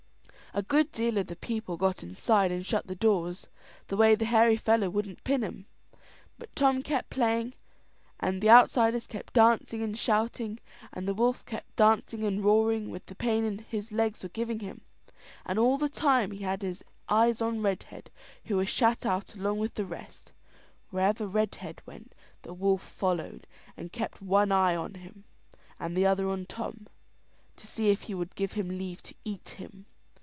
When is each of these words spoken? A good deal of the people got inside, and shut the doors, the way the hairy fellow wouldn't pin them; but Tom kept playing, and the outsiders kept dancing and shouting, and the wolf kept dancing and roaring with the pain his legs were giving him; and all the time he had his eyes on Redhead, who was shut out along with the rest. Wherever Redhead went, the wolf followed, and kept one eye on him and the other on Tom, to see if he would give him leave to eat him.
A 0.53 0.63
good 0.63 0.91
deal 0.91 1.17
of 1.17 1.27
the 1.27 1.37
people 1.37 1.77
got 1.77 2.03
inside, 2.03 2.51
and 2.51 2.65
shut 2.65 2.85
the 2.85 2.93
doors, 2.95 3.47
the 3.87 3.95
way 3.95 4.15
the 4.15 4.25
hairy 4.25 4.57
fellow 4.57 4.89
wouldn't 4.89 5.23
pin 5.23 5.39
them; 5.39 5.65
but 6.37 6.53
Tom 6.57 6.81
kept 6.83 7.09
playing, 7.09 7.53
and 8.19 8.41
the 8.41 8.49
outsiders 8.49 9.07
kept 9.07 9.31
dancing 9.31 9.81
and 9.81 9.97
shouting, 9.97 10.59
and 10.91 11.07
the 11.07 11.13
wolf 11.13 11.45
kept 11.45 11.73
dancing 11.77 12.25
and 12.25 12.43
roaring 12.43 12.89
with 12.89 13.05
the 13.05 13.15
pain 13.15 13.59
his 13.69 13.93
legs 13.93 14.23
were 14.23 14.27
giving 14.27 14.59
him; 14.59 14.81
and 15.45 15.57
all 15.57 15.77
the 15.77 15.87
time 15.87 16.31
he 16.31 16.43
had 16.43 16.63
his 16.63 16.83
eyes 17.07 17.41
on 17.41 17.61
Redhead, 17.61 18.09
who 18.47 18.57
was 18.57 18.67
shut 18.67 19.05
out 19.05 19.33
along 19.33 19.57
with 19.57 19.75
the 19.75 19.85
rest. 19.85 20.33
Wherever 20.89 21.27
Redhead 21.27 21.81
went, 21.85 22.13
the 22.41 22.53
wolf 22.53 22.81
followed, 22.83 23.47
and 23.77 23.93
kept 23.93 24.21
one 24.21 24.51
eye 24.51 24.75
on 24.75 24.95
him 24.95 25.23
and 25.79 25.95
the 25.95 26.05
other 26.07 26.27
on 26.27 26.45
Tom, 26.45 26.87
to 27.55 27.67
see 27.67 27.89
if 27.89 28.01
he 28.01 28.13
would 28.13 28.35
give 28.35 28.51
him 28.51 28.77
leave 28.77 29.01
to 29.03 29.15
eat 29.23 29.47
him. 29.51 29.85